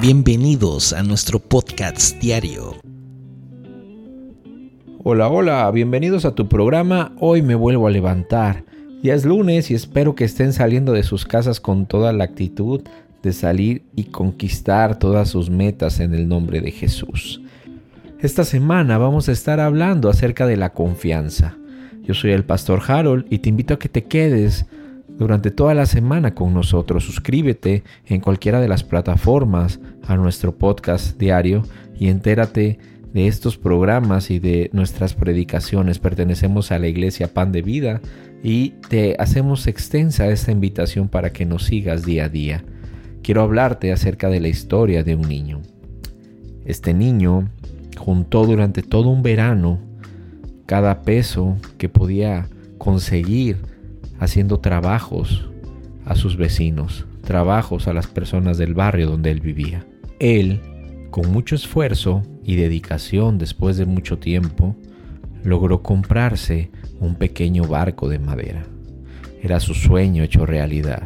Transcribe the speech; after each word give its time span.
Bienvenidos 0.00 0.92
a 0.92 1.02
nuestro 1.02 1.38
podcast 1.38 2.20
diario. 2.20 2.74
Hola, 5.02 5.28
hola, 5.28 5.70
bienvenidos 5.70 6.24
a 6.24 6.34
tu 6.34 6.48
programa. 6.48 7.12
Hoy 7.20 7.42
me 7.42 7.54
vuelvo 7.54 7.86
a 7.86 7.90
levantar. 7.90 8.64
Ya 9.02 9.14
es 9.14 9.24
lunes 9.24 9.70
y 9.70 9.74
espero 9.74 10.14
que 10.14 10.24
estén 10.24 10.52
saliendo 10.52 10.92
de 10.92 11.04
sus 11.04 11.24
casas 11.24 11.60
con 11.60 11.86
toda 11.86 12.12
la 12.12 12.24
actitud 12.24 12.82
de 13.22 13.32
salir 13.32 13.84
y 13.94 14.04
conquistar 14.04 14.98
todas 14.98 15.30
sus 15.30 15.48
metas 15.48 16.00
en 16.00 16.12
el 16.12 16.28
nombre 16.28 16.60
de 16.60 16.72
Jesús. 16.72 17.40
Esta 18.18 18.44
semana 18.44 18.98
vamos 18.98 19.28
a 19.28 19.32
estar 19.32 19.60
hablando 19.60 20.10
acerca 20.10 20.46
de 20.46 20.56
la 20.56 20.72
confianza. 20.72 21.56
Yo 22.02 22.14
soy 22.14 22.32
el 22.32 22.44
pastor 22.44 22.82
Harold 22.86 23.26
y 23.30 23.38
te 23.38 23.48
invito 23.48 23.74
a 23.74 23.78
que 23.78 23.88
te 23.88 24.04
quedes 24.04 24.66
durante 25.18 25.50
toda 25.50 25.74
la 25.74 25.86
semana 25.86 26.34
con 26.34 26.54
nosotros. 26.54 27.04
Suscríbete 27.04 27.84
en 28.06 28.20
cualquiera 28.20 28.60
de 28.60 28.68
las 28.68 28.84
plataformas 28.84 29.80
a 30.06 30.16
nuestro 30.16 30.56
podcast 30.56 31.18
diario 31.18 31.62
y 31.98 32.08
entérate 32.08 32.78
de 33.12 33.28
estos 33.28 33.56
programas 33.56 34.30
y 34.30 34.40
de 34.40 34.70
nuestras 34.72 35.14
predicaciones. 35.14 35.98
Pertenecemos 35.98 36.72
a 36.72 36.78
la 36.78 36.88
iglesia 36.88 37.32
Pan 37.32 37.52
de 37.52 37.62
Vida 37.62 38.00
y 38.42 38.70
te 38.88 39.16
hacemos 39.18 39.66
extensa 39.66 40.28
esta 40.28 40.52
invitación 40.52 41.08
para 41.08 41.32
que 41.32 41.46
nos 41.46 41.64
sigas 41.64 42.04
día 42.04 42.24
a 42.24 42.28
día. 42.28 42.64
Quiero 43.22 43.42
hablarte 43.42 43.92
acerca 43.92 44.28
de 44.28 44.40
la 44.40 44.48
historia 44.48 45.02
de 45.04 45.14
un 45.14 45.28
niño. 45.28 45.62
Este 46.66 46.92
niño 46.92 47.48
juntó 47.96 48.44
durante 48.46 48.82
todo 48.82 49.10
un 49.10 49.22
verano 49.22 49.78
cada 50.66 51.02
peso 51.02 51.56
que 51.78 51.88
podía 51.88 52.48
conseguir 52.78 53.58
haciendo 54.24 54.60
trabajos 54.60 55.48
a 56.04 56.16
sus 56.16 56.36
vecinos, 56.36 57.06
trabajos 57.22 57.88
a 57.88 57.92
las 57.92 58.06
personas 58.06 58.58
del 58.58 58.74
barrio 58.74 59.08
donde 59.08 59.30
él 59.30 59.40
vivía. 59.40 59.86
Él, 60.18 60.60
con 61.10 61.30
mucho 61.32 61.54
esfuerzo 61.54 62.22
y 62.44 62.56
dedicación 62.56 63.38
después 63.38 63.76
de 63.76 63.86
mucho 63.86 64.18
tiempo, 64.18 64.76
logró 65.42 65.82
comprarse 65.82 66.70
un 67.00 67.16
pequeño 67.16 67.64
barco 67.64 68.08
de 68.08 68.18
madera. 68.18 68.64
Era 69.42 69.60
su 69.60 69.74
sueño 69.74 70.22
hecho 70.22 70.46
realidad. 70.46 71.02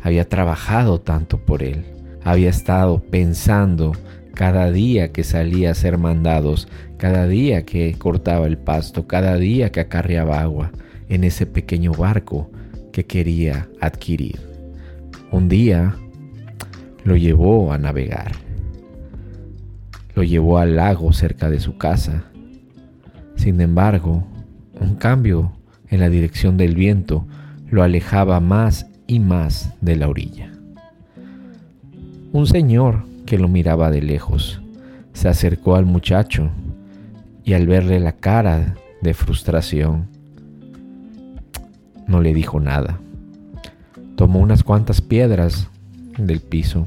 Había 0.00 0.28
trabajado 0.28 1.00
tanto 1.00 1.38
por 1.38 1.62
él. 1.62 1.84
Había 2.22 2.50
estado 2.50 3.00
pensando 3.02 3.92
cada 4.34 4.70
día 4.70 5.12
que 5.12 5.24
salía 5.24 5.70
a 5.70 5.74
ser 5.74 5.98
mandados, 5.98 6.68
cada 6.98 7.26
día 7.26 7.64
que 7.64 7.94
cortaba 7.98 8.46
el 8.46 8.58
pasto, 8.58 9.06
cada 9.06 9.36
día 9.36 9.70
que 9.70 9.80
acarreaba 9.80 10.40
agua, 10.40 10.72
en 11.08 11.24
ese 11.24 11.46
pequeño 11.46 11.92
barco 11.92 12.50
que 12.92 13.06
quería 13.06 13.68
adquirir. 13.80 14.40
Un 15.30 15.48
día 15.48 15.96
lo 17.04 17.16
llevó 17.16 17.72
a 17.72 17.78
navegar. 17.78 18.32
Lo 20.14 20.22
llevó 20.22 20.58
al 20.58 20.76
lago 20.76 21.12
cerca 21.12 21.50
de 21.50 21.60
su 21.60 21.76
casa. 21.76 22.24
Sin 23.36 23.60
embargo, 23.60 24.24
un 24.80 24.94
cambio 24.94 25.52
en 25.88 26.00
la 26.00 26.08
dirección 26.08 26.56
del 26.56 26.74
viento 26.74 27.26
lo 27.70 27.82
alejaba 27.82 28.40
más 28.40 28.86
y 29.06 29.20
más 29.20 29.74
de 29.80 29.96
la 29.96 30.08
orilla. 30.08 30.52
Un 32.32 32.46
señor 32.46 33.04
que 33.26 33.38
lo 33.38 33.48
miraba 33.48 33.90
de 33.90 34.02
lejos 34.02 34.60
se 35.12 35.28
acercó 35.28 35.76
al 35.76 35.86
muchacho 35.86 36.50
y 37.44 37.54
al 37.54 37.66
verle 37.66 38.00
la 38.00 38.12
cara 38.12 38.74
de 39.02 39.14
frustración, 39.14 40.08
no 42.14 42.20
le 42.20 42.32
dijo 42.32 42.60
nada. 42.60 43.00
Tomó 44.14 44.38
unas 44.38 44.62
cuantas 44.62 45.00
piedras 45.00 45.68
del 46.16 46.40
piso 46.40 46.86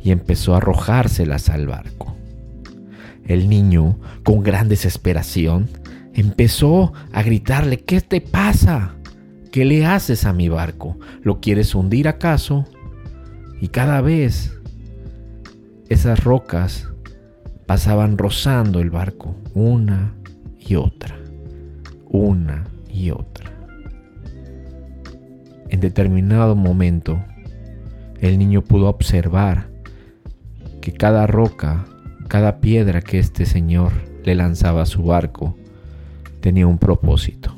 y 0.00 0.12
empezó 0.12 0.54
a 0.54 0.58
arrojárselas 0.58 1.48
al 1.48 1.66
barco. 1.66 2.14
El 3.26 3.48
niño, 3.48 3.98
con 4.22 4.44
gran 4.44 4.68
desesperación, 4.68 5.68
empezó 6.14 6.92
a 7.12 7.24
gritarle, 7.24 7.80
¿qué 7.80 8.00
te 8.00 8.20
pasa? 8.20 8.94
¿Qué 9.50 9.64
le 9.64 9.84
haces 9.84 10.24
a 10.26 10.32
mi 10.32 10.48
barco? 10.48 10.96
¿Lo 11.24 11.40
quieres 11.40 11.74
hundir 11.74 12.06
acaso? 12.06 12.66
Y 13.60 13.66
cada 13.66 14.00
vez 14.00 14.56
esas 15.88 16.22
rocas 16.22 16.88
pasaban 17.66 18.16
rozando 18.16 18.78
el 18.78 18.90
barco, 18.90 19.34
una 19.54 20.14
y 20.56 20.76
otra, 20.76 21.18
una 22.08 22.62
y 22.88 23.10
otra. 23.10 23.55
En 25.68 25.80
determinado 25.80 26.54
momento, 26.54 27.22
el 28.20 28.38
niño 28.38 28.62
pudo 28.62 28.88
observar 28.88 29.68
que 30.80 30.92
cada 30.92 31.26
roca, 31.26 31.84
cada 32.28 32.60
piedra 32.60 33.02
que 33.02 33.18
este 33.18 33.46
señor 33.46 33.92
le 34.24 34.34
lanzaba 34.34 34.82
a 34.82 34.86
su 34.86 35.02
barco, 35.02 35.56
tenía 36.40 36.66
un 36.66 36.78
propósito. 36.78 37.54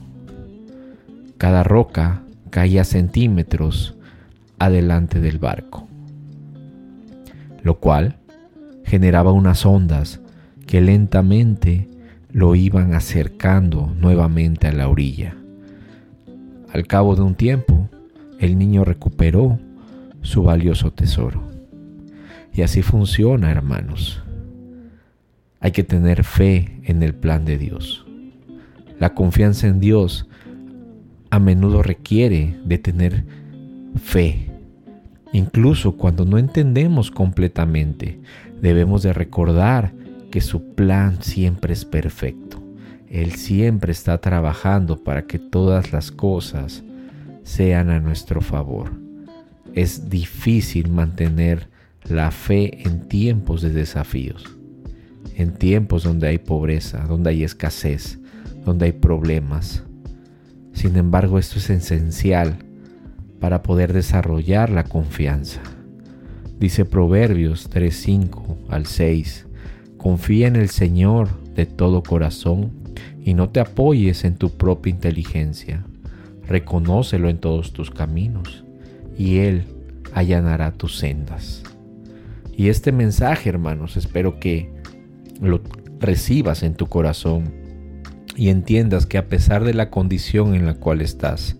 Cada 1.36 1.62
roca 1.62 2.22
caía 2.50 2.84
centímetros 2.84 3.96
adelante 4.58 5.20
del 5.20 5.38
barco, 5.38 5.86
lo 7.62 7.78
cual 7.78 8.16
generaba 8.84 9.32
unas 9.32 9.66
ondas 9.66 10.20
que 10.66 10.80
lentamente 10.80 11.88
lo 12.32 12.54
iban 12.54 12.94
acercando 12.94 13.92
nuevamente 13.98 14.66
a 14.66 14.72
la 14.72 14.88
orilla. 14.88 15.36
Al 16.72 16.86
cabo 16.86 17.14
de 17.14 17.22
un 17.22 17.34
tiempo, 17.34 17.78
el 18.38 18.59
niño 18.59 18.84
recuperó 18.84 19.59
su 20.22 20.43
valioso 20.43 20.93
tesoro. 20.93 21.43
Y 22.53 22.62
así 22.62 22.82
funciona, 22.82 23.50
hermanos. 23.50 24.22
Hay 25.60 25.72
que 25.72 25.84
tener 25.84 26.25
fe 26.25 26.81
en 26.84 27.03
el 27.03 27.15
plan 27.15 27.44
de 27.44 27.59
Dios. 27.59 28.06
La 28.99 29.15
confianza 29.15 29.66
en 29.66 29.81
Dios 29.81 30.28
a 31.31 31.38
menudo 31.38 31.82
requiere 31.82 32.59
de 32.65 32.78
tener 32.78 33.25
fe. 34.03 34.50
Incluso 35.32 35.97
cuando 35.97 36.25
no 36.25 36.38
entendemos 36.38 37.10
completamente, 37.10 38.19
debemos 38.60 39.03
de 39.03 39.12
recordar 39.12 39.93
que 40.31 40.41
su 40.41 40.75
plan 40.75 41.22
siempre 41.22 41.72
es 41.72 41.84
perfecto. 41.84 42.62
Él 43.09 43.32
siempre 43.32 43.93
está 43.93 44.19
trabajando 44.19 45.03
para 45.03 45.22
que 45.22 45.38
todas 45.38 45.93
las 45.93 46.10
cosas 46.10 46.84
sean 47.48 47.88
a 47.88 47.98
nuestro 47.98 48.42
favor. 48.42 48.92
Es 49.75 50.10
difícil 50.10 50.91
mantener 50.91 51.69
la 52.06 52.31
fe 52.31 52.86
en 52.86 53.09
tiempos 53.09 53.62
de 53.62 53.70
desafíos, 53.70 54.44
en 55.34 55.54
tiempos 55.54 56.04
donde 56.04 56.28
hay 56.28 56.38
pobreza, 56.38 57.06
donde 57.06 57.31
hay 57.31 57.44
escasez, 57.44 58.19
donde 58.66 58.87
hay 58.87 58.92
problemas. 58.92 59.82
Sin 60.75 60.97
embargo, 60.97 61.38
esto 61.38 61.58
es 61.58 61.70
esencial 61.70 62.58
para 63.41 63.62
poder 63.62 63.94
desarrollar 63.94 64.69
la 64.69 64.84
confianza. 64.84 65.62
Dice 66.60 66.84
Proverbios 66.84 67.70
3:5 67.70 68.58
al 68.69 68.84
6, 68.84 69.47
confía 69.97 70.48
en 70.48 70.56
el 70.56 70.69
Señor 70.69 71.28
de 71.54 71.64
todo 71.64 72.03
corazón 72.03 72.72
y 73.25 73.32
no 73.32 73.48
te 73.48 73.60
apoyes 73.60 74.25
en 74.25 74.37
tu 74.37 74.50
propia 74.50 74.91
inteligencia 74.91 75.84
reconócelo 76.48 77.28
en 77.28 77.38
todos 77.38 77.72
tus 77.72 77.91
caminos, 77.91 78.64
y 79.16 79.38
Él 79.38 79.64
allanará 80.14 80.72
tus 80.72 80.98
sendas. 80.98 81.62
Y 82.56 82.69
este 82.69 82.91
mensaje, 82.91 83.48
hermanos, 83.48 83.97
espero 83.97 84.41
que 84.41 84.72
lo 85.41 85.60
recibas 86.00 86.62
en 86.62 86.75
tu 86.75 86.87
corazón 86.87 87.53
y 88.37 88.48
entiendas 88.48 89.06
que 89.06 89.19
a 89.19 89.28
pesar 89.28 89.64
de 89.64 89.75
la 89.75 89.91
condición 89.91 90.54
en 90.54 90.66
la 90.66 90.75
cual 90.75 91.00
estás, 91.00 91.56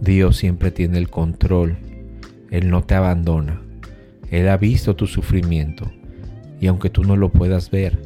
Dios 0.00 0.36
siempre 0.36 0.70
tiene 0.70 0.98
el 0.98 1.08
control. 1.08 1.76
Él 2.50 2.70
no 2.70 2.84
te 2.84 2.94
abandona. 2.94 3.62
Él 4.30 4.48
ha 4.48 4.56
visto 4.56 4.96
tu 4.96 5.06
sufrimiento 5.06 5.90
y 6.60 6.66
aunque 6.66 6.90
tú 6.90 7.04
no 7.04 7.16
lo 7.16 7.30
puedas 7.30 7.70
ver, 7.70 7.98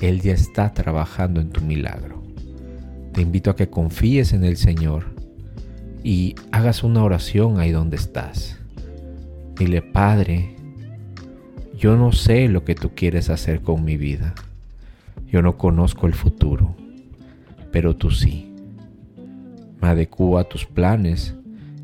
Él 0.00 0.20
ya 0.20 0.32
está 0.32 0.72
trabajando 0.72 1.40
en 1.40 1.50
tu 1.50 1.60
milagro. 1.60 2.22
Te 3.12 3.22
invito 3.22 3.50
a 3.50 3.56
que 3.56 3.68
confíes 3.68 4.32
en 4.32 4.44
el 4.44 4.56
Señor 4.56 5.09
y 6.02 6.34
hagas 6.52 6.82
una 6.82 7.02
oración 7.02 7.58
ahí 7.60 7.70
donde 7.70 7.96
estás. 7.96 8.58
Dile, 9.58 9.82
Padre, 9.82 10.56
yo 11.78 11.96
no 11.96 12.12
sé 12.12 12.48
lo 12.48 12.64
que 12.64 12.74
tú 12.74 12.90
quieres 12.94 13.30
hacer 13.30 13.60
con 13.60 13.84
mi 13.84 13.96
vida. 13.96 14.34
Yo 15.30 15.42
no 15.42 15.56
conozco 15.56 16.06
el 16.06 16.14
futuro, 16.14 16.74
pero 17.70 17.96
tú 17.96 18.10
sí. 18.10 18.52
Me 19.80 19.88
adecuo 19.88 20.38
a 20.38 20.44
tus 20.44 20.66
planes, 20.66 21.34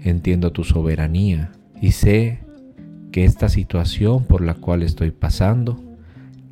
entiendo 0.02 0.52
tu 0.52 0.64
soberanía 0.64 1.52
y 1.80 1.92
sé 1.92 2.40
que 3.12 3.24
esta 3.24 3.48
situación 3.48 4.24
por 4.24 4.42
la 4.42 4.54
cual 4.54 4.82
estoy 4.82 5.10
pasando 5.10 5.82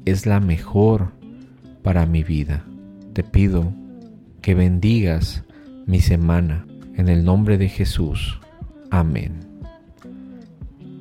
es 0.04 0.26
la 0.26 0.40
mejor 0.40 1.12
para 1.82 2.06
mi 2.06 2.22
vida. 2.22 2.64
Te 3.12 3.22
pido 3.22 3.72
que 4.40 4.54
bendigas 4.54 5.44
mi 5.86 6.00
semana 6.00 6.66
en 6.96 7.08
el 7.08 7.24
nombre 7.24 7.58
de 7.58 7.68
Jesús. 7.68 8.40
Amén. 8.90 9.40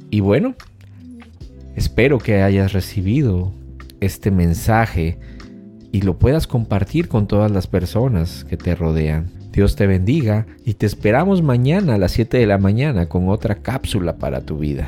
Y 0.09 0.19
bueno, 0.19 0.55
Espero 1.75 2.19
que 2.19 2.41
hayas 2.41 2.73
recibido 2.73 3.51
este 3.99 4.29
mensaje 4.29 5.17
y 5.91 6.01
lo 6.01 6.19
puedas 6.19 6.45
compartir 6.45 7.07
con 7.07 7.27
todas 7.27 7.51
las 7.51 7.67
personas 7.67 8.43
que 8.43 8.57
te 8.57 8.75
rodean. 8.75 9.31
Dios 9.51 9.75
te 9.75 9.87
bendiga 9.87 10.45
y 10.65 10.75
te 10.75 10.85
esperamos 10.85 11.41
mañana 11.41 11.95
a 11.95 11.97
las 11.97 12.11
7 12.11 12.37
de 12.37 12.47
la 12.47 12.57
mañana 12.57 13.07
con 13.07 13.29
otra 13.29 13.55
cápsula 13.55 14.17
para 14.17 14.41
tu 14.41 14.57
vida. 14.57 14.87